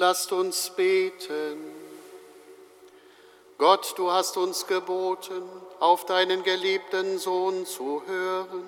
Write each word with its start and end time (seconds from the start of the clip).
Lasst 0.00 0.32
uns 0.32 0.70
beten. 0.70 1.62
Gott, 3.58 3.92
du 3.98 4.10
hast 4.10 4.38
uns 4.38 4.66
geboten, 4.66 5.42
auf 5.78 6.06
deinen 6.06 6.42
geliebten 6.42 7.18
Sohn 7.18 7.66
zu 7.66 8.02
hören. 8.06 8.64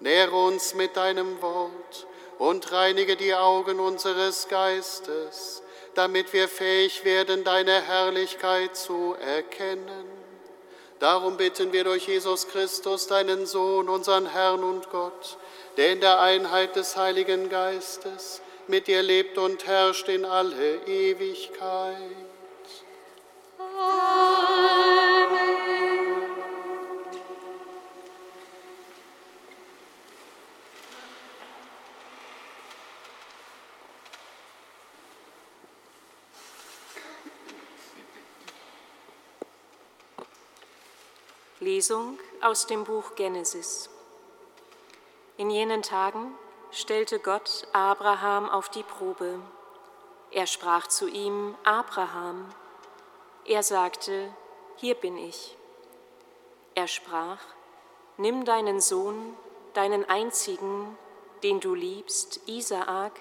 Nähre 0.00 0.34
uns 0.34 0.74
mit 0.74 0.96
deinem 0.96 1.40
Wort 1.40 2.08
und 2.40 2.72
reinige 2.72 3.14
die 3.14 3.36
Augen 3.36 3.78
unseres 3.78 4.48
Geistes, 4.48 5.62
damit 5.94 6.32
wir 6.32 6.48
fähig 6.48 7.04
werden, 7.04 7.44
deine 7.44 7.80
Herrlichkeit 7.80 8.76
zu 8.76 9.14
erkennen. 9.20 10.10
Darum 10.98 11.36
bitten 11.36 11.72
wir 11.72 11.84
durch 11.84 12.08
Jesus 12.08 12.48
Christus, 12.48 13.06
deinen 13.06 13.46
Sohn, 13.46 13.88
unseren 13.88 14.26
Herrn 14.26 14.64
und 14.64 14.90
Gott, 14.90 15.38
der 15.76 15.92
in 15.92 16.00
der 16.00 16.18
Einheit 16.18 16.74
des 16.74 16.96
Heiligen 16.96 17.48
Geistes 17.48 18.42
mit 18.68 18.86
dir 18.86 19.02
lebt 19.02 19.38
und 19.38 19.66
herrscht 19.66 20.08
in 20.08 20.24
alle 20.24 20.76
Ewigkeit. 20.86 22.16
Amen. 23.58 24.46
Lesung 41.60 42.18
aus 42.42 42.66
dem 42.66 42.84
Buch 42.84 43.14
Genesis. 43.16 43.90
In 45.36 45.50
jenen 45.50 45.82
Tagen 45.82 46.34
stellte 46.70 47.18
Gott 47.18 47.66
Abraham 47.72 48.48
auf 48.48 48.68
die 48.68 48.82
Probe. 48.82 49.40
Er 50.30 50.46
sprach 50.46 50.86
zu 50.86 51.08
ihm, 51.08 51.54
Abraham. 51.64 52.48
Er 53.44 53.62
sagte, 53.62 54.28
hier 54.76 54.94
bin 54.94 55.16
ich. 55.16 55.56
Er 56.74 56.88
sprach, 56.88 57.40
nimm 58.16 58.44
deinen 58.44 58.80
Sohn, 58.80 59.36
deinen 59.72 60.08
einzigen, 60.08 60.98
den 61.42 61.60
du 61.60 61.74
liebst, 61.74 62.40
Isaak, 62.46 63.12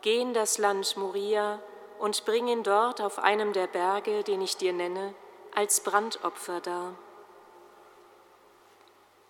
geh 0.00 0.20
in 0.20 0.32
das 0.32 0.58
Land 0.58 0.96
Moria 0.96 1.60
und 1.98 2.24
bring 2.24 2.48
ihn 2.48 2.62
dort 2.62 3.00
auf 3.00 3.18
einem 3.18 3.52
der 3.52 3.66
Berge, 3.66 4.22
den 4.22 4.40
ich 4.40 4.56
dir 4.56 4.72
nenne, 4.72 5.14
als 5.54 5.80
Brandopfer 5.80 6.60
dar. 6.60 6.94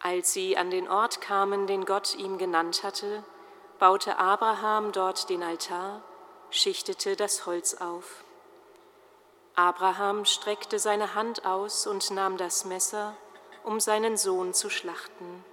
Als 0.01 0.33
sie 0.33 0.57
an 0.57 0.71
den 0.71 0.89
Ort 0.89 1.21
kamen, 1.21 1.67
den 1.67 1.87
Gott 1.87 2.15
ihm 2.17 2.37
genannt 2.39 2.83
hatte, 2.83 3.25
baute 3.85 4.17
Abraham 4.17 4.93
dort 4.93 5.29
den 5.29 5.43
Altar, 5.43 6.01
schichtete 6.49 7.17
das 7.17 7.45
Holz 7.45 7.75
auf. 7.75 8.25
Abraham 9.57 10.25
streckte 10.25 10.79
seine 10.79 11.15
Hand 11.15 11.45
aus 11.45 11.87
und 11.87 12.11
nahm 12.11 12.39
das 12.39 12.65
Messer, 12.65 13.15
um 13.63 13.81
seinen 13.81 14.17
Sohn 14.17 14.55
zu 14.55 14.71
schlachten. 14.71 15.45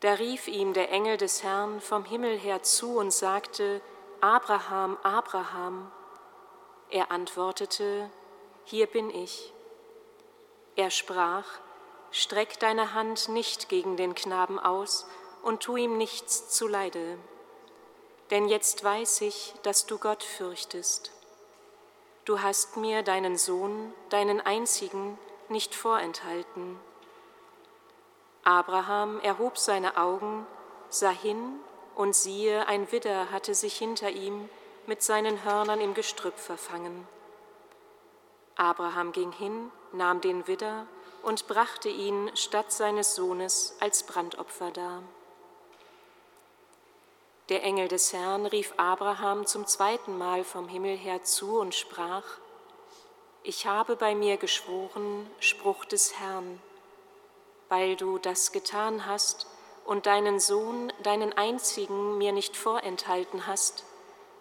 Da 0.00 0.14
rief 0.14 0.48
ihm 0.48 0.72
der 0.72 0.90
Engel 0.90 1.18
des 1.18 1.42
Herrn 1.42 1.82
vom 1.82 2.06
Himmel 2.06 2.38
her 2.38 2.62
zu 2.62 2.96
und 2.96 3.12
sagte, 3.12 3.82
Abraham, 4.22 4.96
Abraham. 5.02 5.92
Er 6.88 7.10
antwortete, 7.10 8.08
Hier 8.64 8.86
bin 8.86 9.10
ich. 9.10 9.52
Er 10.76 10.90
sprach, 10.90 11.44
Streck 12.10 12.58
deine 12.58 12.94
Hand 12.94 13.28
nicht 13.28 13.68
gegen 13.68 13.98
den 13.98 14.14
Knaben 14.14 14.58
aus, 14.58 15.04
und 15.42 15.60
tu 15.60 15.76
ihm 15.76 15.96
nichts 15.96 16.50
zuleide. 16.50 17.18
Denn 18.30 18.48
jetzt 18.48 18.84
weiß 18.84 19.22
ich, 19.22 19.54
dass 19.62 19.86
du 19.86 19.98
Gott 19.98 20.22
fürchtest. 20.22 21.12
Du 22.24 22.42
hast 22.42 22.76
mir 22.76 23.02
deinen 23.02 23.36
Sohn, 23.36 23.92
deinen 24.08 24.40
einzigen, 24.40 25.18
nicht 25.48 25.74
vorenthalten. 25.74 26.78
Abraham 28.44 29.20
erhob 29.20 29.58
seine 29.58 29.96
Augen, 29.96 30.46
sah 30.88 31.10
hin, 31.10 31.60
und 31.96 32.14
siehe, 32.14 32.66
ein 32.66 32.90
Widder 32.92 33.30
hatte 33.30 33.54
sich 33.54 33.76
hinter 33.76 34.10
ihm 34.10 34.48
mit 34.86 35.02
seinen 35.02 35.44
Hörnern 35.44 35.80
im 35.80 35.92
Gestrüpp 35.92 36.38
verfangen. 36.38 37.06
Abraham 38.56 39.12
ging 39.12 39.32
hin, 39.32 39.70
nahm 39.92 40.20
den 40.20 40.46
Widder 40.46 40.86
und 41.22 41.46
brachte 41.48 41.88
ihn 41.88 42.30
statt 42.34 42.72
seines 42.72 43.14
Sohnes 43.14 43.76
als 43.80 44.02
Brandopfer 44.04 44.70
dar. 44.70 45.02
Der 47.50 47.64
Engel 47.64 47.88
des 47.88 48.12
Herrn 48.12 48.46
rief 48.46 48.72
Abraham 48.76 49.44
zum 49.44 49.66
zweiten 49.66 50.16
Mal 50.16 50.44
vom 50.44 50.68
Himmel 50.68 50.96
her 50.96 51.24
zu 51.24 51.58
und 51.58 51.74
sprach, 51.74 52.22
Ich 53.42 53.66
habe 53.66 53.96
bei 53.96 54.14
mir 54.14 54.36
geschworen, 54.36 55.28
Spruch 55.40 55.84
des 55.84 56.20
Herrn, 56.20 56.62
weil 57.68 57.96
du 57.96 58.18
das 58.18 58.52
getan 58.52 59.04
hast 59.04 59.48
und 59.84 60.06
deinen 60.06 60.38
Sohn, 60.38 60.92
deinen 61.02 61.32
einzigen, 61.32 62.18
mir 62.18 62.30
nicht 62.30 62.56
vorenthalten 62.56 63.48
hast, 63.48 63.84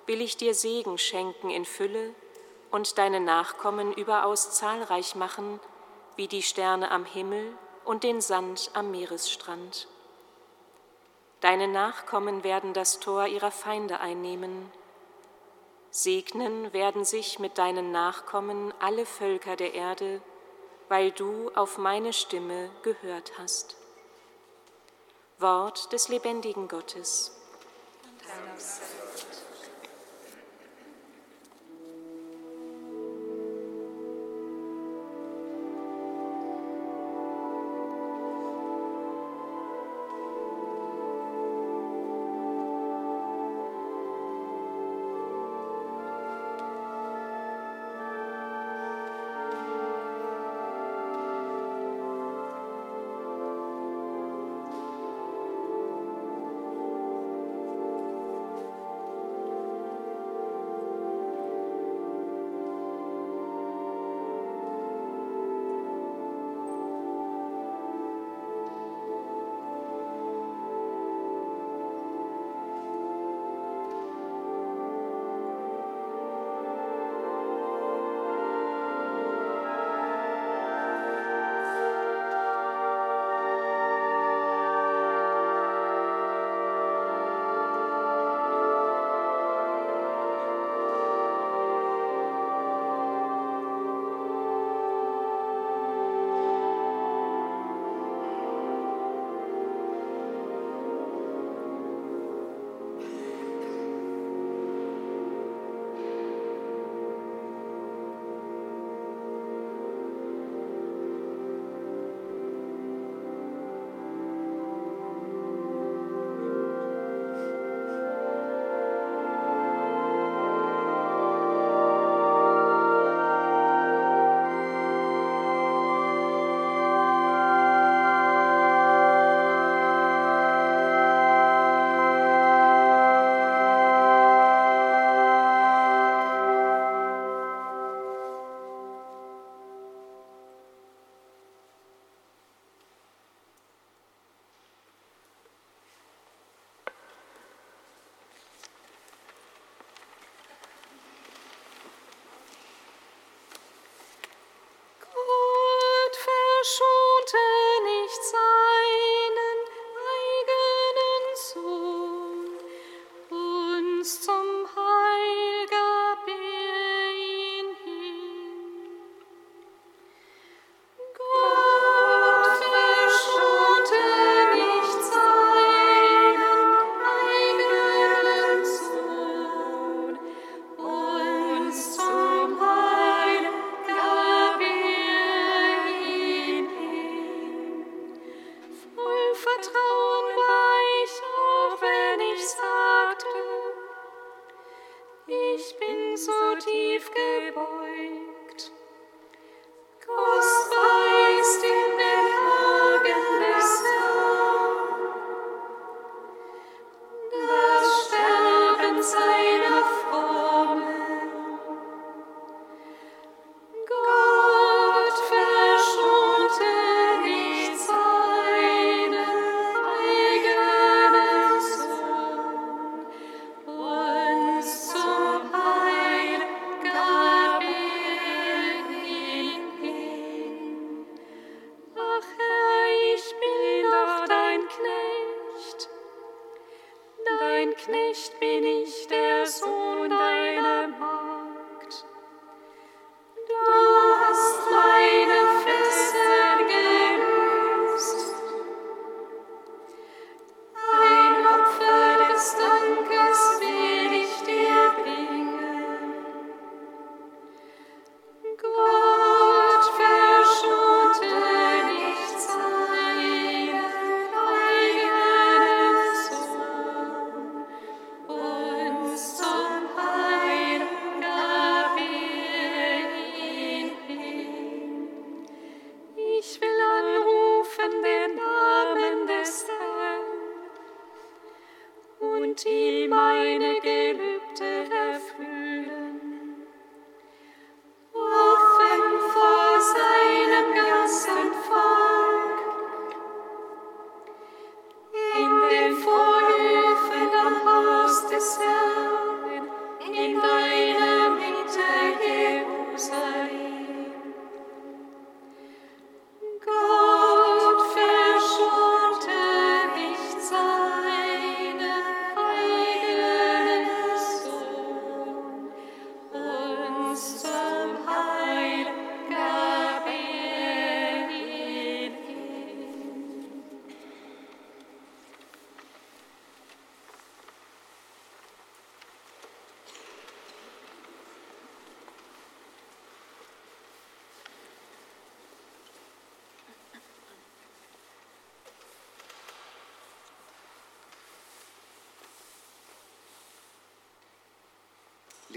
will 0.05 0.21
ich 0.21 0.37
dir 0.37 0.53
Segen 0.53 0.99
schenken 0.99 1.49
in 1.49 1.65
Fülle 1.65 2.13
und 2.69 2.99
deine 2.99 3.19
Nachkommen 3.19 3.91
überaus 3.91 4.51
zahlreich 4.51 5.15
machen, 5.15 5.59
wie 6.15 6.27
die 6.27 6.43
Sterne 6.43 6.91
am 6.91 7.05
Himmel 7.05 7.57
und 7.85 8.03
den 8.03 8.21
Sand 8.21 8.69
am 8.75 8.91
Meeresstrand. 8.91 9.87
Deine 11.41 11.67
Nachkommen 11.67 12.43
werden 12.43 12.73
das 12.73 12.99
Tor 12.99 13.27
ihrer 13.27 13.51
Feinde 13.51 13.99
einnehmen. 13.99 14.71
Segnen 15.89 16.73
werden 16.73 17.05
sich 17.05 17.39
mit 17.39 17.57
deinen 17.57 17.91
Nachkommen 17.91 18.73
alle 18.79 19.05
Völker 19.05 19.55
der 19.55 19.73
Erde, 19.73 20.21
weil 20.89 21.11
du 21.11 21.49
auf 21.55 21.77
meine 21.77 22.13
Stimme 22.13 22.69
gehört 22.83 23.39
hast. 23.39 23.77
Wort 25.39 25.93
des 25.93 26.09
lebendigen 26.09 26.67
Gottes. 26.67 27.31
Dank 28.27 28.59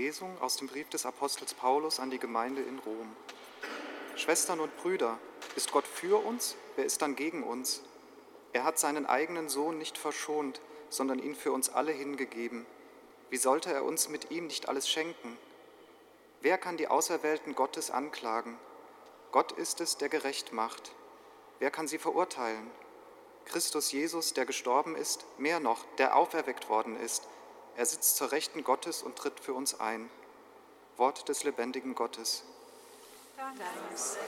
Lesung 0.03 0.37
aus 0.41 0.57
dem 0.57 0.67
Brief 0.67 0.89
des 0.89 1.07
Apostels 1.07 1.55
Paulus 1.55 2.01
an 2.01 2.11
die 2.11 2.19
Gemeinde 2.19 2.61
in 2.61 2.81
Rom. 2.81 3.15
Schwestern 4.17 4.59
und 4.59 4.77
Brüder, 4.79 5.17
ist 5.55 5.71
Gott 5.71 5.87
für 5.87 6.27
uns? 6.27 6.57
Wer 6.75 6.85
ist 6.85 7.03
dann 7.03 7.15
gegen 7.15 7.45
uns? 7.45 7.83
Er 8.53 8.65
hat 8.65 8.81
seinen 8.81 9.07
eigenen 9.07 9.49
Sohn 9.49 9.79
nicht 9.79 9.97
verschont, 9.97 10.61
sondern 10.89 11.21
ihn 11.21 11.37
für 11.37 11.53
uns 11.53 11.69
alle 11.69 11.93
hingegeben. 11.93 12.67
Wie 13.31 13.37
sollte 13.37 13.73
er 13.73 13.85
uns 13.85 14.09
mit 14.09 14.33
ihm 14.33 14.49
nicht 14.49 14.69
alles 14.69 14.89
schenken? 14.89 15.39
Wer 16.41 16.59
kann 16.59 16.77
die 16.77 16.89
Auserwählten 16.89 17.55
Gottes 17.55 17.93
anklagen? 17.93 18.59
Gott 19.31 19.53
ist 19.53 19.81
es, 19.81 19.99
der 19.99 20.09
gerecht 20.09 20.53
macht. 20.53 20.91
Wer 21.61 21.71
kann 21.71 21.87
sie 21.87 21.99
verurteilen? 21.99 22.69
Christus 23.45 23.93
Jesus, 23.93 24.35
der 24.35 24.47
gestorben 24.47 24.97
ist, 24.97 25.25
mehr 25.39 25.61
noch, 25.61 25.85
der 25.99 26.17
auferweckt 26.17 26.69
worden 26.69 26.99
ist, 26.99 27.29
er 27.77 27.87
sitzt 27.87 28.17
zur 28.17 28.33
Rechten 28.33 28.65
Gottes 28.65 29.03
und 29.03 29.17
tritt 29.17 29.41
für 29.41 29.55
uns 29.55 29.79
ein. 29.81 30.11
Wort 30.97 31.29
des 31.29 31.45
lebendigen 31.45 31.95
Gottes. 31.95 32.45
Danke. 33.37 33.65
Sei 33.95 34.19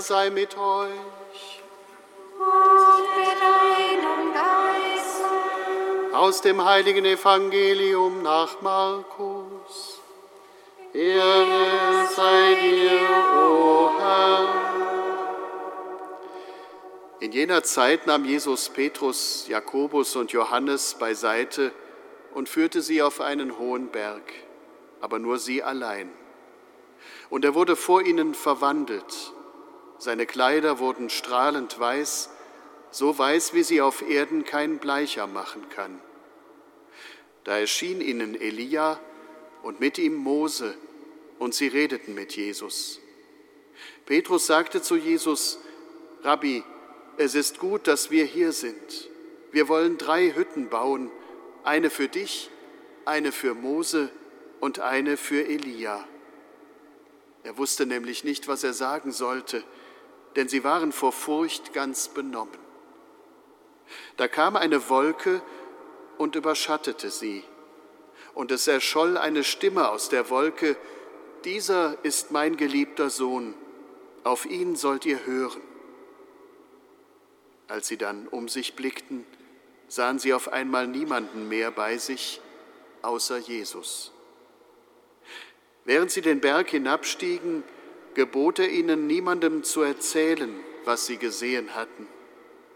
Sei 0.00 0.30
mit 0.30 0.56
euch. 0.56 1.60
Und 2.38 3.18
mit 3.18 3.36
deinem 3.38 4.32
Geist. 4.32 5.22
Aus 6.14 6.40
dem 6.40 6.64
heiligen 6.64 7.04
Evangelium 7.04 8.22
nach 8.22 8.62
Markus. 8.62 10.00
Ehre 10.94 12.08
sei 12.16 12.54
dir, 12.62 13.00
o 13.36 13.90
Herr. 13.98 14.48
In 17.20 17.32
jener 17.32 17.62
Zeit 17.62 18.06
nahm 18.06 18.24
Jesus 18.24 18.70
Petrus, 18.70 19.48
Jakobus 19.48 20.16
und 20.16 20.32
Johannes 20.32 20.94
beiseite 20.94 21.72
und 22.32 22.48
führte 22.48 22.80
sie 22.80 23.02
auf 23.02 23.20
einen 23.20 23.58
hohen 23.58 23.88
Berg, 23.88 24.32
aber 25.02 25.18
nur 25.18 25.38
sie 25.38 25.62
allein. 25.62 26.10
Und 27.28 27.44
er 27.44 27.54
wurde 27.54 27.76
vor 27.76 28.00
ihnen 28.00 28.32
verwandelt 28.34 29.34
seine 30.00 30.24
Kleider 30.24 30.78
wurden 30.78 31.10
strahlend 31.10 31.78
weiß, 31.78 32.30
so 32.90 33.16
weiß, 33.16 33.52
wie 33.52 33.62
sie 33.62 33.82
auf 33.82 34.00
Erden 34.00 34.44
kein 34.44 34.78
Bleicher 34.78 35.26
machen 35.26 35.68
kann. 35.68 36.00
Da 37.44 37.58
erschien 37.58 38.00
ihnen 38.00 38.34
Elia 38.34 38.98
und 39.62 39.78
mit 39.78 39.98
ihm 39.98 40.14
Mose, 40.14 40.74
und 41.38 41.54
sie 41.54 41.68
redeten 41.68 42.14
mit 42.14 42.34
Jesus. 42.34 43.00
Petrus 44.06 44.46
sagte 44.46 44.82
zu 44.82 44.96
Jesus, 44.96 45.58
Rabbi, 46.22 46.64
es 47.18 47.34
ist 47.34 47.58
gut, 47.58 47.86
dass 47.86 48.10
wir 48.10 48.24
hier 48.24 48.52
sind. 48.52 49.08
Wir 49.52 49.68
wollen 49.68 49.98
drei 49.98 50.32
Hütten 50.34 50.68
bauen, 50.68 51.10
eine 51.62 51.90
für 51.90 52.08
dich, 52.08 52.50
eine 53.04 53.32
für 53.32 53.54
Mose 53.54 54.10
und 54.60 54.80
eine 54.80 55.18
für 55.18 55.46
Elia. 55.46 56.06
Er 57.42 57.58
wusste 57.58 57.84
nämlich 57.84 58.24
nicht, 58.24 58.48
was 58.48 58.64
er 58.64 58.72
sagen 58.72 59.12
sollte 59.12 59.62
denn 60.36 60.48
sie 60.48 60.64
waren 60.64 60.92
vor 60.92 61.12
Furcht 61.12 61.72
ganz 61.72 62.08
benommen. 62.08 62.58
Da 64.16 64.28
kam 64.28 64.56
eine 64.56 64.88
Wolke 64.88 65.42
und 66.18 66.36
überschattete 66.36 67.10
sie, 67.10 67.44
und 68.34 68.52
es 68.52 68.68
erscholl 68.68 69.16
eine 69.16 69.42
Stimme 69.42 69.88
aus 69.88 70.08
der 70.08 70.30
Wolke, 70.30 70.76
dieser 71.44 71.96
ist 72.04 72.30
mein 72.30 72.56
geliebter 72.56 73.10
Sohn, 73.10 73.54
auf 74.24 74.46
ihn 74.46 74.76
sollt 74.76 75.06
ihr 75.06 75.24
hören. 75.26 75.62
Als 77.66 77.88
sie 77.88 77.96
dann 77.96 78.28
um 78.28 78.48
sich 78.48 78.76
blickten, 78.76 79.24
sahen 79.88 80.18
sie 80.18 80.34
auf 80.34 80.52
einmal 80.52 80.86
niemanden 80.86 81.48
mehr 81.48 81.70
bei 81.70 81.98
sich, 81.98 82.40
außer 83.02 83.38
Jesus. 83.38 84.12
Während 85.84 86.10
sie 86.10 86.20
den 86.20 86.40
Berg 86.40 86.68
hinabstiegen, 86.68 87.64
gebot 88.14 88.58
er 88.58 88.70
ihnen 88.70 89.06
niemandem 89.06 89.62
zu 89.62 89.82
erzählen, 89.82 90.54
was 90.84 91.06
sie 91.06 91.16
gesehen 91.16 91.74
hatten, 91.74 92.08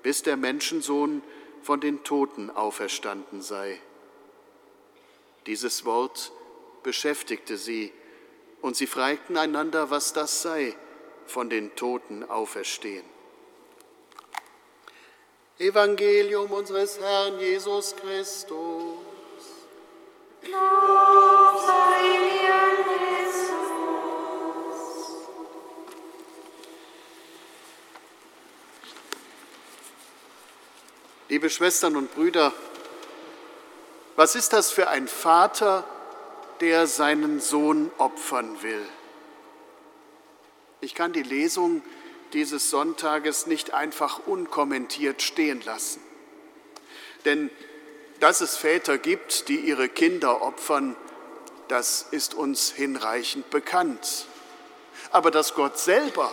bis 0.03 0.23
der 0.23 0.37
Menschensohn 0.37 1.23
von 1.62 1.81
den 1.81 2.05
Toten 2.05 2.50
auferstanden 2.50 3.43
sei. 3.43 3.81
Dieses 5.47 5.85
Wort 5.85 6.33
beschäftigte 6.83 7.57
sie, 7.57 7.93
und 8.61 8.76
sie 8.76 8.87
fragten 8.87 9.37
einander, 9.37 9.91
was 9.91 10.12
das 10.12 10.41
sei, 10.41 10.75
von 11.26 11.50
den 11.50 11.75
Toten 11.76 12.25
auferstehen. 12.25 13.05
Evangelium 15.59 16.50
unseres 16.50 16.99
Herrn 16.99 17.38
Jesus 17.38 17.95
Christus. 17.95 18.97
Lob 20.43 21.62
sei 21.67 22.13
Liebe 31.35 31.50
Schwestern 31.50 31.97
und 31.97 32.14
Brüder, 32.14 32.53
was 34.14 34.37
ist 34.37 34.53
das 34.53 34.71
für 34.71 34.87
ein 34.87 35.09
Vater, 35.09 35.83
der 36.61 36.87
seinen 36.87 37.41
Sohn 37.41 37.91
opfern 37.99 38.62
will? 38.62 38.87
Ich 40.81 40.95
kann 40.95 41.12
die 41.12 41.25
Lesung 41.25 41.83
dieses 42.35 42.71
Sonntages 42.71 43.49
nicht 43.49 43.75
einfach 43.75 44.29
unkommentiert 44.29 45.23
stehen 45.23 45.61
lassen. 45.62 46.00
Denn 47.25 47.50
dass 48.21 48.41
es 48.41 48.57
Väter 48.57 48.97
gibt, 48.97 49.49
die 49.49 49.57
ihre 49.57 49.88
Kinder 49.88 50.41
opfern, 50.41 50.95
das 51.67 52.07
ist 52.12 52.35
uns 52.35 52.71
hinreichend 52.71 53.50
bekannt. 53.50 54.26
Aber 55.11 55.33
dass 55.33 55.57
Gott 55.57 55.81
selber 55.81 56.31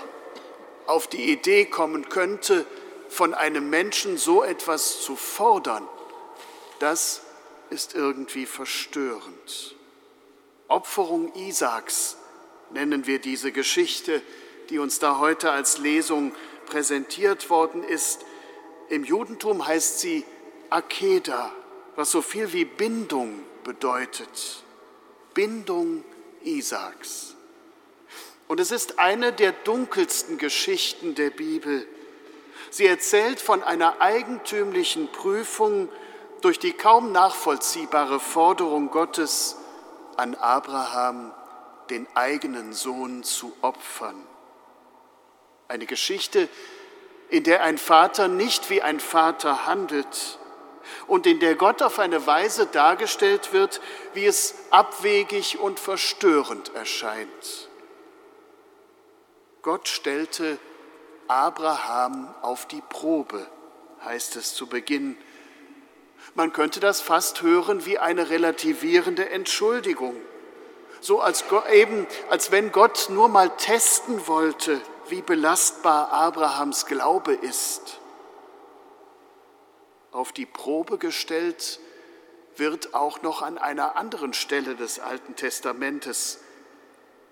auf 0.86 1.08
die 1.08 1.31
Idee 1.31 1.65
kommen 1.65 2.08
könnte, 2.08 2.67
von 3.12 3.34
einem 3.34 3.70
Menschen 3.70 4.18
so 4.18 4.41
etwas 4.41 5.01
zu 5.01 5.18
fordern, 5.18 5.86
das 6.80 7.22
ist 7.70 7.94
irgendwie 7.94 8.46
verstörend. 8.46 9.75
Opferung 10.70 11.34
Isaaks 11.36 12.15
nennen 12.72 13.06
wir 13.08 13.20
diese 13.20 13.51
Geschichte, 13.51 14.22
die 14.70 14.80
uns 14.80 15.00
da 15.00 15.20
heute 15.20 15.51
als 15.51 15.77
Lesung 15.77 16.32
präsentiert 16.68 17.50
worden 17.50 17.84
ist. 17.84 18.22
Im 18.88 19.03
Judentum 19.03 19.68
heißt 19.68 20.00
sie 20.00 20.24
Akeda, 20.70 21.51
was 21.98 22.12
so 22.12 22.22
viel 22.22 22.53
wie 22.53 22.63
Bindung 22.63 23.44
bedeutet. 23.65 24.63
Bindung 25.34 26.06
Isaaks. 26.46 27.36
Und 28.48 28.62
es 28.62 28.72
ist 28.72 29.00
eine 29.00 29.34
der 29.34 29.51
dunkelsten 29.51 30.38
Geschichten 30.38 31.13
der 31.13 31.30
Bibel 31.30 31.86
Sie 32.72 32.88
erzählt 32.88 33.42
von 33.42 33.63
einer 33.63 34.00
eigentümlichen 34.00 35.12
Prüfung 35.12 35.90
durch 36.40 36.58
die 36.58 36.72
kaum 36.72 37.12
nachvollziehbare 37.12 38.22
Forderung 38.22 38.90
Gottes 38.92 39.58
an 40.16 40.36
Abraham, 40.36 41.34
den 41.90 42.08
eigenen 42.16 42.72
Sohn 42.72 43.24
zu 43.24 43.51
opfern. 43.62 44.25
Eine 45.68 45.86
Geschichte, 45.86 46.48
in 47.30 47.44
der 47.44 47.62
ein 47.62 47.78
Vater 47.78 48.30
nicht 48.30 48.70
wie 48.70 48.82
ein 48.82 49.01
Vater 49.01 49.66
handelt 49.66 50.40
und 51.08 51.28
in 51.28 51.42
der 51.42 51.56
Gott 51.56 51.82
auf 51.82 52.00
eine 52.00 52.25
Weise 52.25 52.68
dargestellt 52.68 53.51
wird, 53.51 53.82
wie 54.13 54.25
es 54.25 54.56
abwegig 54.70 55.60
und 55.60 55.78
verstörend 55.78 56.74
erscheint. 56.74 57.70
Gott 59.62 59.90
stellte 59.90 60.58
Abraham 61.31 62.27
auf 62.41 62.65
die 62.65 62.81
Probe, 62.81 63.47
heißt 64.03 64.35
es 64.35 64.53
zu 64.53 64.67
Beginn. 64.67 65.15
Man 66.35 66.51
könnte 66.51 66.81
das 66.81 67.00
fast 67.00 67.41
hören 67.41 67.85
wie 67.85 67.97
eine 67.97 68.29
relativierende 68.29 69.29
Entschuldigung. 69.29 70.13
So 71.00 71.21
als, 71.21 71.45
eben, 71.71 72.05
als 72.29 72.51
wenn 72.51 72.73
Gott 72.73 73.07
nur 73.09 73.29
mal 73.29 73.50
testen 73.55 74.27
wollte, 74.27 74.81
wie 75.07 75.21
belastbar 75.21 76.11
Abrahams 76.11 76.85
Glaube 76.85 77.31
ist. 77.31 78.01
Auf 80.11 80.33
die 80.33 80.45
Probe 80.45 80.97
gestellt 80.97 81.79
wird 82.57 82.93
auch 82.93 83.21
noch 83.21 83.41
an 83.41 83.57
einer 83.57 83.95
anderen 83.95 84.33
Stelle 84.33 84.75
des 84.75 85.00
Alten 85.00 85.38
Testamentes. 85.38 86.39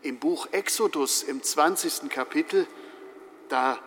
Im 0.04 0.20
Buch 0.20 0.48
Exodus 0.54 1.22
im 1.22 1.44
20. 1.44 2.10
Kapitel, 2.10 2.66
da 3.50 3.78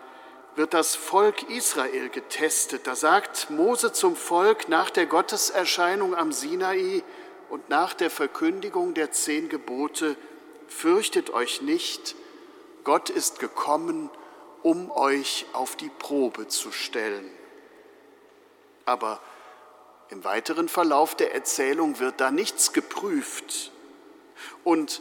wird 0.54 0.74
das 0.74 0.94
Volk 0.94 1.48
Israel 1.50 2.08
getestet. 2.08 2.86
Da 2.86 2.94
sagt 2.94 3.50
Mose 3.50 3.92
zum 3.92 4.16
Volk 4.16 4.68
nach 4.68 4.90
der 4.90 5.06
Gotteserscheinung 5.06 6.14
am 6.14 6.32
Sinai 6.32 7.02
und 7.48 7.68
nach 7.68 7.94
der 7.94 8.10
Verkündigung 8.10 8.94
der 8.94 9.12
zehn 9.12 9.48
Gebote, 9.48 10.16
fürchtet 10.68 11.30
euch 11.30 11.62
nicht, 11.62 12.14
Gott 12.84 13.10
ist 13.10 13.38
gekommen, 13.38 14.10
um 14.62 14.90
euch 14.90 15.46
auf 15.52 15.76
die 15.76 15.90
Probe 15.98 16.48
zu 16.48 16.72
stellen. 16.72 17.30
Aber 18.84 19.20
im 20.08 20.24
weiteren 20.24 20.68
Verlauf 20.68 21.14
der 21.14 21.34
Erzählung 21.34 21.98
wird 22.00 22.20
da 22.20 22.30
nichts 22.30 22.72
geprüft. 22.72 23.70
Und 24.64 25.00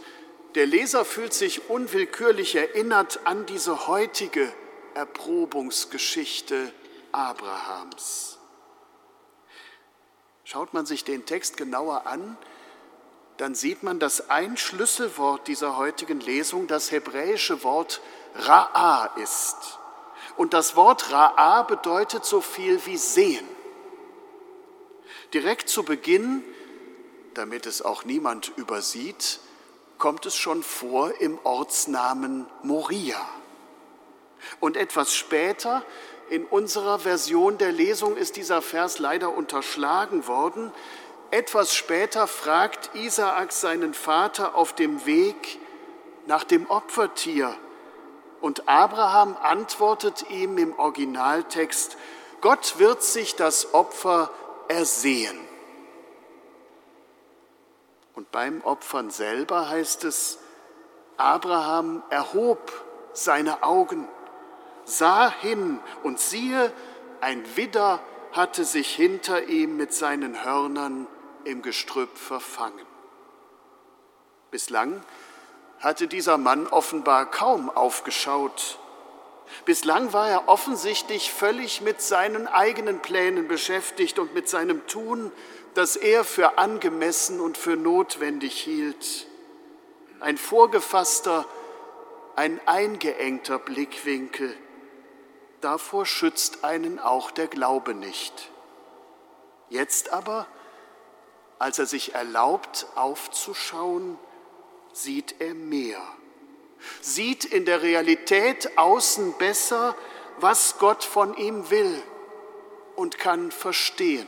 der 0.55 0.65
Leser 0.65 1.05
fühlt 1.05 1.33
sich 1.33 1.69
unwillkürlich 1.69 2.55
erinnert 2.55 3.21
an 3.25 3.45
diese 3.45 3.87
heutige 3.87 4.51
Erprobungsgeschichte 4.95 6.73
Abrahams. 7.11 8.37
Schaut 10.43 10.73
man 10.73 10.85
sich 10.85 11.03
den 11.03 11.25
Text 11.25 11.57
genauer 11.57 12.07
an, 12.07 12.37
dann 13.37 13.55
sieht 13.55 13.83
man, 13.83 13.99
dass 13.99 14.29
ein 14.29 14.57
Schlüsselwort 14.57 15.47
dieser 15.47 15.77
heutigen 15.77 16.19
Lesung 16.19 16.67
das 16.67 16.91
hebräische 16.91 17.63
Wort 17.63 18.01
Ra'a 18.37 19.17
ist. 19.17 19.79
Und 20.37 20.53
das 20.53 20.75
Wort 20.75 21.05
Ra'a 21.05 21.63
bedeutet 21.63 22.25
so 22.25 22.41
viel 22.41 22.85
wie 22.85 22.97
sehen. 22.97 23.47
Direkt 25.33 25.69
zu 25.69 25.83
Beginn, 25.83 26.43
damit 27.33 27.65
es 27.65 27.81
auch 27.81 28.03
niemand 28.03 28.51
übersieht, 28.57 29.39
kommt 29.97 30.25
es 30.25 30.35
schon 30.35 30.63
vor 30.63 31.13
im 31.21 31.39
Ortsnamen 31.43 32.45
Moria. 32.63 33.25
Und 34.59 34.77
etwas 34.77 35.13
später, 35.13 35.83
in 36.29 36.45
unserer 36.45 36.99
Version 36.99 37.57
der 37.57 37.71
Lesung, 37.71 38.17
ist 38.17 38.35
dieser 38.35 38.61
Vers 38.61 38.99
leider 38.99 39.35
unterschlagen 39.35 40.27
worden. 40.27 40.71
Etwas 41.29 41.75
später 41.75 42.27
fragt 42.27 42.95
Isaak 42.95 43.51
seinen 43.51 43.93
Vater 43.93 44.55
auf 44.55 44.73
dem 44.73 45.05
Weg 45.05 45.59
nach 46.25 46.43
dem 46.43 46.69
Opfertier. 46.69 47.55
Und 48.41 48.67
Abraham 48.67 49.37
antwortet 49.41 50.29
ihm 50.29 50.57
im 50.57 50.77
Originaltext, 50.77 51.97
Gott 52.41 52.79
wird 52.79 53.03
sich 53.03 53.35
das 53.35 53.73
Opfer 53.73 54.31
ersehen. 54.67 55.39
Und 58.15 58.31
beim 58.31 58.61
Opfern 58.63 59.11
selber 59.11 59.69
heißt 59.69 60.03
es, 60.05 60.39
Abraham 61.17 62.01
erhob 62.09 62.71
seine 63.13 63.63
Augen, 63.63 64.07
sah 64.85 65.31
hin 65.41 65.79
und 66.03 66.19
siehe, 66.19 66.71
ein 67.21 67.43
Widder 67.55 67.99
hatte 68.31 68.63
sich 68.63 68.93
hinter 68.95 69.43
ihm 69.43 69.77
mit 69.77 69.93
seinen 69.93 70.43
Hörnern 70.43 71.07
im 71.43 71.61
Gestrüpp 71.61 72.17
verfangen. 72.17 72.85
Bislang 74.51 75.01
hatte 75.79 76.07
dieser 76.07 76.37
Mann 76.37 76.67
offenbar 76.67 77.29
kaum 77.29 77.69
aufgeschaut. 77.69 78.79
Bislang 79.65 80.13
war 80.13 80.29
er 80.29 80.47
offensichtlich 80.47 81.31
völlig 81.31 81.81
mit 81.81 82.01
seinen 82.01 82.47
eigenen 82.47 82.99
Plänen 82.99 83.47
beschäftigt 83.47 84.19
und 84.19 84.33
mit 84.33 84.47
seinem 84.47 84.85
Tun, 84.87 85.31
das 85.73 85.95
er 85.95 86.23
für 86.23 86.57
angemessen 86.57 87.39
und 87.39 87.57
für 87.57 87.75
notwendig 87.75 88.59
hielt. 88.59 89.27
Ein 90.19 90.37
vorgefasster, 90.37 91.45
ein 92.35 92.59
eingeengter 92.65 93.59
Blickwinkel. 93.59 94.55
Davor 95.61 96.05
schützt 96.05 96.63
einen 96.63 96.99
auch 96.99 97.31
der 97.31 97.47
Glaube 97.47 97.93
nicht. 97.93 98.49
Jetzt 99.69 100.11
aber, 100.11 100.47
als 101.59 101.79
er 101.79 101.85
sich 101.85 102.13
erlaubt 102.15 102.87
aufzuschauen, 102.95 104.17
sieht 104.91 105.35
er 105.39 105.53
mehr, 105.53 106.01
sieht 106.99 107.45
in 107.45 107.65
der 107.65 107.81
Realität 107.81 108.77
außen 108.77 109.37
besser, 109.37 109.95
was 110.39 110.79
Gott 110.79 111.03
von 111.03 111.37
ihm 111.37 111.69
will 111.69 112.01
und 112.95 113.19
kann 113.19 113.51
verstehen, 113.51 114.27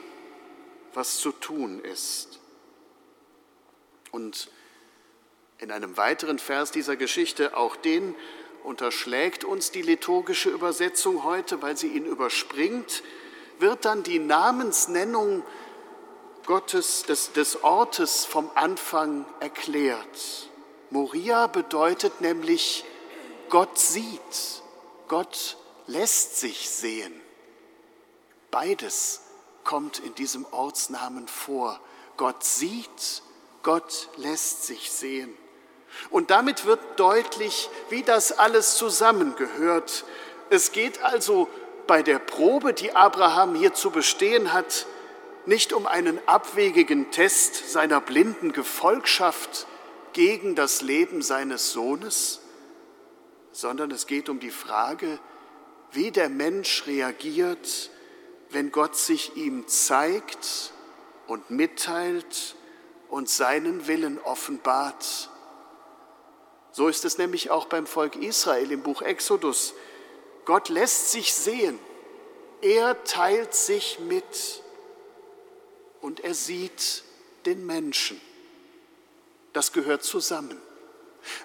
was 0.93 1.17
zu 1.17 1.31
tun 1.31 1.83
ist. 1.83 2.39
Und 4.11 4.49
in 5.57 5.71
einem 5.71 5.97
weiteren 5.97 6.37
Vers 6.37 6.71
dieser 6.71 6.95
Geschichte, 6.95 7.57
auch 7.57 7.75
den 7.75 8.15
unterschlägt 8.63 9.43
uns 9.43 9.71
die 9.71 9.81
liturgische 9.81 10.49
Übersetzung 10.49 11.23
heute, 11.23 11.61
weil 11.61 11.77
sie 11.77 11.87
ihn 11.87 12.05
überspringt, 12.05 13.03
wird 13.59 13.85
dann 13.85 14.03
die 14.03 14.19
Namensnennung 14.19 15.43
Gottes, 16.45 17.03
des, 17.03 17.31
des 17.33 17.63
Ortes 17.63 18.25
vom 18.25 18.49
Anfang 18.55 19.25
erklärt. 19.39 20.49
Moria 20.89 21.47
bedeutet 21.47 22.21
nämlich, 22.21 22.83
Gott 23.49 23.77
sieht, 23.77 24.63
Gott 25.07 25.57
lässt 25.87 26.39
sich 26.39 26.69
sehen. 26.69 27.13
Beides 28.51 29.21
kommt 29.63 29.99
in 29.99 30.13
diesem 30.15 30.45
Ortsnamen 30.51 31.27
vor. 31.27 31.79
Gott 32.17 32.43
sieht, 32.43 33.23
Gott 33.63 34.09
lässt 34.17 34.65
sich 34.65 34.91
sehen. 34.91 35.35
Und 36.09 36.31
damit 36.31 36.65
wird 36.65 36.79
deutlich, 36.97 37.69
wie 37.89 38.03
das 38.03 38.37
alles 38.37 38.75
zusammengehört. 38.75 40.05
Es 40.49 40.71
geht 40.71 41.01
also 41.03 41.49
bei 41.87 42.03
der 42.03 42.19
Probe, 42.19 42.73
die 42.73 42.95
Abraham 42.95 43.55
hier 43.55 43.73
zu 43.73 43.91
bestehen 43.91 44.53
hat, 44.53 44.85
nicht 45.45 45.73
um 45.73 45.87
einen 45.87 46.19
abwegigen 46.27 47.11
Test 47.11 47.71
seiner 47.71 47.99
blinden 47.99 48.53
Gefolgschaft, 48.53 49.67
gegen 50.13 50.55
das 50.55 50.81
Leben 50.81 51.21
seines 51.21 51.71
Sohnes, 51.73 52.39
sondern 53.51 53.91
es 53.91 54.07
geht 54.07 54.29
um 54.29 54.39
die 54.39 54.51
Frage, 54.51 55.19
wie 55.91 56.11
der 56.11 56.29
Mensch 56.29 56.87
reagiert, 56.87 57.89
wenn 58.49 58.71
Gott 58.71 58.95
sich 58.95 59.35
ihm 59.35 59.67
zeigt 59.67 60.71
und 61.27 61.49
mitteilt 61.49 62.55
und 63.09 63.29
seinen 63.29 63.87
Willen 63.87 64.19
offenbart. 64.19 65.29
So 66.73 66.87
ist 66.87 67.05
es 67.05 67.19
nämlich 67.19 67.51
auch 67.51 67.65
beim 67.65 67.85
Volk 67.85 68.15
Israel 68.15 68.71
im 68.71 68.81
Buch 68.81 69.03
Exodus. 69.03 69.75
Gott 70.43 70.69
lässt 70.69 71.11
sich 71.11 71.33
sehen, 71.33 71.79
er 72.61 73.03
teilt 73.03 73.53
sich 73.53 73.99
mit 73.99 74.61
und 76.01 76.21
er 76.21 76.33
sieht 76.33 77.03
den 77.45 77.65
Menschen. 77.65 78.19
Das 79.53 79.71
gehört 79.71 80.03
zusammen. 80.03 80.59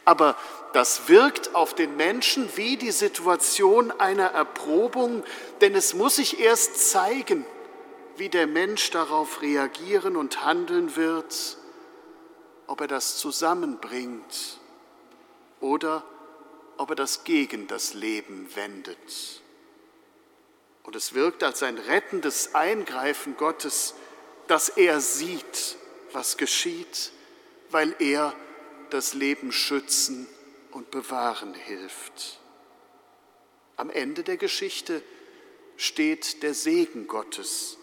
Aber 0.06 0.34
das 0.72 1.08
wirkt 1.08 1.54
auf 1.54 1.74
den 1.74 1.96
Menschen 1.96 2.48
wie 2.56 2.78
die 2.78 2.90
Situation 2.90 3.90
einer 3.92 4.28
Erprobung, 4.28 5.22
denn 5.60 5.74
es 5.74 5.92
muss 5.92 6.16
sich 6.16 6.40
erst 6.40 6.90
zeigen, 6.90 7.44
wie 8.16 8.30
der 8.30 8.46
Mensch 8.46 8.90
darauf 8.90 9.42
reagieren 9.42 10.16
und 10.16 10.42
handeln 10.44 10.96
wird, 10.96 11.58
ob 12.66 12.80
er 12.80 12.88
das 12.88 13.18
zusammenbringt 13.18 14.57
oder 15.60 16.04
ob 16.76 16.90
er 16.90 16.96
das 16.96 17.24
gegen 17.24 17.66
das 17.66 17.94
Leben 17.94 18.48
wendet. 18.54 19.42
Und 20.84 20.96
es 20.96 21.14
wirkt 21.14 21.42
als 21.42 21.62
ein 21.62 21.76
rettendes 21.78 22.54
Eingreifen 22.54 23.36
Gottes, 23.36 23.94
dass 24.46 24.68
er 24.68 25.00
sieht, 25.00 25.76
was 26.12 26.36
geschieht 26.36 27.12
weil 27.70 27.94
er 27.98 28.34
das 28.90 29.14
Leben 29.14 29.52
schützen 29.52 30.26
und 30.70 30.90
bewahren 30.90 31.54
hilft. 31.54 32.40
Am 33.76 33.90
Ende 33.90 34.22
der 34.22 34.36
Geschichte 34.36 35.02
steht 35.76 36.42
der 36.42 36.54
Segen 36.54 37.06
Gottes. 37.06 37.78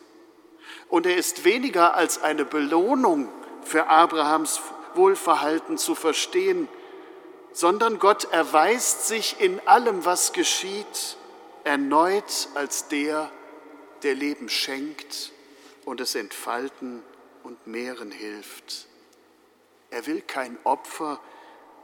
Und 0.89 1.05
er 1.05 1.15
ist 1.15 1.45
weniger 1.45 1.95
als 1.95 2.21
eine 2.21 2.45
Belohnung 2.45 3.29
für 3.63 3.88
Abrahams 3.88 4.59
Wohlverhalten 4.95 5.77
zu 5.77 5.95
verstehen, 5.95 6.67
sondern 7.55 7.99
Gott 7.99 8.25
erweist 8.33 9.07
sich 9.07 9.39
in 9.39 9.65
allem, 9.65 10.03
was 10.03 10.33
geschieht, 10.33 11.15
erneut 11.63 12.49
als 12.53 12.89
der, 12.89 13.31
der 14.03 14.13
Leben 14.13 14.49
schenkt 14.49 15.31
und 15.85 16.01
es 16.01 16.15
entfalten 16.15 17.01
und 17.43 17.65
mehren 17.65 18.11
hilft. 18.11 18.87
Er 19.89 20.05
will 20.05 20.21
kein 20.21 20.57
Opfer, 20.65 21.21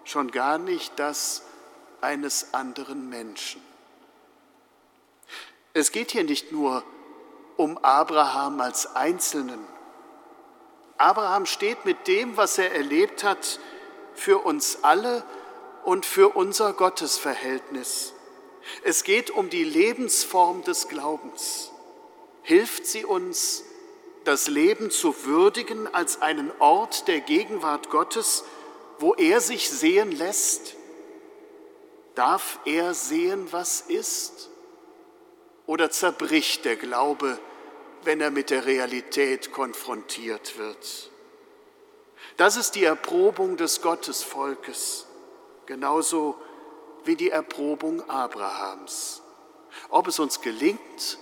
schon 0.04 0.30
gar 0.32 0.58
nicht 0.58 1.00
das 1.00 1.44
eines 2.02 2.54
anderen 2.54 3.08
Menschen. 3.08 3.62
Es 5.74 5.94
geht 5.94 6.12
hier 6.12 6.26
nicht 6.26 6.52
nur 6.52 6.84
um 7.56 7.78
Abraham 7.78 8.60
als 8.60 8.94
Einzelnen. 8.94 9.66
Abraham 10.98 11.46
steht 11.46 11.86
mit 11.86 12.08
dem, 12.08 12.36
was 12.36 12.58
er 12.58 12.76
erlebt 12.76 13.24
hat, 13.24 13.62
für 14.14 14.40
uns 14.40 14.84
alle 14.84 15.24
und 15.86 16.06
für 16.06 16.30
unser 16.30 16.74
Gottesverhältnis. 16.74 18.14
Es 18.84 19.04
geht 19.04 19.32
um 19.32 19.50
die 19.50 19.64
Lebensform 19.64 20.64
des 20.64 20.88
Glaubens. 20.88 21.72
Hilft 22.44 22.86
sie 22.86 23.06
uns, 23.06 23.64
das 24.24 24.48
Leben 24.48 24.92
zu 24.92 25.26
würdigen 25.26 25.92
als 25.94 26.22
einen 26.22 26.52
Ort 26.60 27.08
der 27.08 27.22
Gegenwart 27.22 27.90
Gottes, 27.90 28.44
wo 29.00 29.14
er 29.16 29.42
sich 29.42 29.70
sehen 29.70 30.12
lässt? 30.12 30.76
Darf 32.16 32.60
er 32.66 32.94
sehen, 32.94 33.48
was 33.52 33.82
ist? 33.82 34.50
Oder 35.66 35.90
zerbricht 35.90 36.66
der 36.66 36.76
Glaube, 36.76 37.40
wenn 38.04 38.22
er 38.22 38.32
mit 38.32 38.50
der 38.50 38.66
Realität 38.66 39.52
konfrontiert 39.52 40.58
wird? 40.58 41.10
Das 42.38 42.58
ist 42.58 42.76
die 42.76 42.84
Erprobung 42.84 43.58
des 43.58 43.82
Gottesvolkes, 43.82 45.08
genauso 45.66 46.36
wie 47.06 47.16
die 47.16 47.30
Erprobung 47.30 48.08
Abrahams. 48.10 49.22
Ob 49.90 50.08
es 50.08 50.20
uns 50.20 50.42
gelingt, 50.42 51.18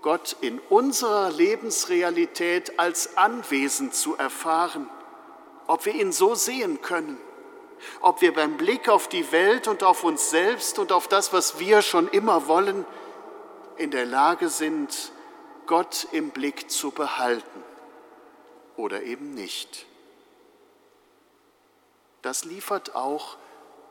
Gott 0.00 0.36
in 0.40 0.58
unserer 0.58 1.30
Lebensrealität 1.30 2.78
als 2.78 3.16
anwesend 3.16 3.94
zu 3.94 4.16
erfahren 4.16 4.88
ob 5.66 5.86
wir 5.86 5.94
ihn 5.94 6.12
so 6.12 6.34
sehen 6.34 6.82
können, 6.82 7.18
ob 8.00 8.20
wir 8.20 8.34
beim 8.34 8.56
Blick 8.56 8.88
auf 8.88 9.08
die 9.08 9.32
Welt 9.32 9.68
und 9.68 9.82
auf 9.82 10.04
uns 10.04 10.30
selbst 10.30 10.78
und 10.78 10.92
auf 10.92 11.08
das, 11.08 11.32
was 11.32 11.58
wir 11.58 11.82
schon 11.82 12.08
immer 12.08 12.46
wollen, 12.46 12.84
in 13.76 13.90
der 13.90 14.04
Lage 14.04 14.48
sind, 14.48 15.12
Gott 15.66 16.08
im 16.12 16.30
Blick 16.30 16.70
zu 16.70 16.90
behalten 16.90 17.64
oder 18.76 19.02
eben 19.02 19.34
nicht. 19.34 19.86
Das 22.20 22.44
liefert 22.44 22.94
auch 22.94 23.36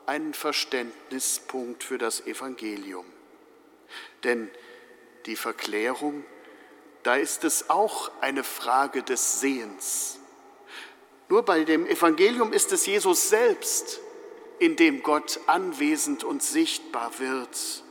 einen 0.06 0.34
Verständnispunkt 0.34 1.84
für 1.84 1.98
das 1.98 2.26
Evangelium. 2.26 3.06
Denn 4.24 4.50
die 5.26 5.36
Verklärung, 5.36 6.24
da 7.02 7.16
ist 7.16 7.44
es 7.44 7.70
auch 7.70 8.10
eine 8.20 8.44
Frage 8.44 9.02
des 9.02 9.40
Sehens. 9.40 10.18
Nur 11.28 11.44
bei 11.44 11.64
dem 11.64 11.86
Evangelium 11.86 12.52
ist 12.52 12.72
es 12.72 12.86
Jesus 12.86 13.28
selbst, 13.28 14.00
in 14.58 14.76
dem 14.76 15.02
Gott 15.02 15.40
anwesend 15.46 16.24
und 16.24 16.42
sichtbar 16.42 17.18
wird. 17.18 17.82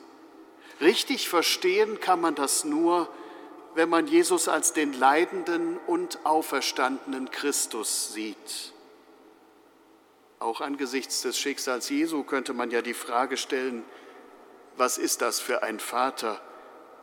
Richtig 0.79 1.27
verstehen 1.27 1.99
kann 1.99 2.21
man 2.21 2.35
das 2.35 2.63
nur, 2.63 3.09
wenn 3.75 3.89
man 3.89 4.07
Jesus 4.07 4.47
als 4.47 4.73
den 4.73 4.93
leidenden 4.93 5.77
und 5.87 6.25
auferstandenen 6.25 7.31
Christus 7.31 8.13
sieht. 8.13 8.70
Auch 10.41 10.59
angesichts 10.59 11.21
des 11.21 11.37
Schicksals 11.37 11.89
Jesu 11.89 12.23
könnte 12.23 12.55
man 12.55 12.71
ja 12.71 12.81
die 12.81 12.95
Frage 12.95 13.37
stellen, 13.37 13.85
was 14.75 14.97
ist 14.97 15.21
das 15.21 15.39
für 15.39 15.61
ein 15.61 15.79
Vater, 15.79 16.41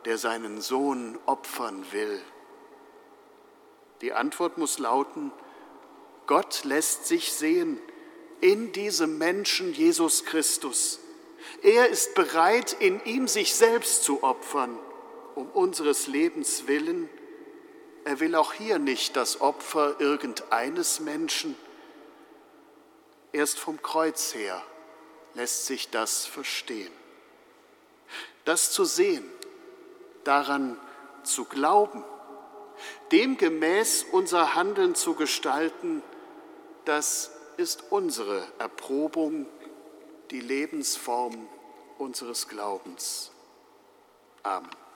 der 0.03 0.17
seinen 0.17 0.59
Sohn 0.59 1.17
opfern 1.25 1.85
will? 1.91 2.21
Die 4.01 4.11
Antwort 4.11 4.57
muss 4.57 4.77
lauten, 4.77 5.31
Gott 6.27 6.65
lässt 6.65 7.05
sich 7.05 7.31
sehen 7.31 7.79
in 8.41 8.73
diesem 8.73 9.17
Menschen 9.17 9.73
Jesus 9.73 10.25
Christus. 10.25 10.99
Er 11.63 11.87
ist 11.87 12.15
bereit, 12.15 12.75
in 12.81 13.01
ihm 13.05 13.29
sich 13.29 13.55
selbst 13.55 14.03
zu 14.03 14.21
opfern, 14.21 14.77
um 15.35 15.49
unseres 15.51 16.07
Lebens 16.07 16.67
willen. 16.67 17.07
Er 18.03 18.19
will 18.19 18.35
auch 18.35 18.51
hier 18.51 18.79
nicht 18.79 19.15
das 19.15 19.39
Opfer 19.39 19.95
irgendeines 20.01 20.99
Menschen. 20.99 21.55
Erst 23.31 23.59
vom 23.59 23.81
Kreuz 23.81 24.33
her 24.33 24.61
lässt 25.35 25.65
sich 25.65 25.89
das 25.89 26.25
verstehen. 26.25 26.91
Das 28.45 28.71
zu 28.71 28.85
sehen, 28.85 29.23
daran 30.23 30.79
zu 31.23 31.45
glauben, 31.45 32.03
demgemäß 33.11 34.05
unser 34.11 34.55
Handeln 34.55 34.95
zu 34.95 35.13
gestalten, 35.13 36.01
das 36.85 37.31
ist 37.57 37.91
unsere 37.91 38.47
Erprobung, 38.57 39.45
die 40.31 40.41
Lebensform 40.41 41.47
unseres 41.97 42.47
Glaubens. 42.47 43.31
Amen. 44.43 44.88